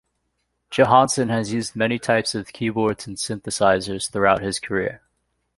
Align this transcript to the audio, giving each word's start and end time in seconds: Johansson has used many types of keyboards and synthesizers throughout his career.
Johansson 0.71 1.29
has 1.29 1.53
used 1.53 1.75
many 1.75 1.99
types 1.99 2.33
of 2.33 2.51
keyboards 2.53 3.05
and 3.05 3.17
synthesizers 3.17 4.09
throughout 4.09 4.41
his 4.41 4.57
career. 4.59 5.03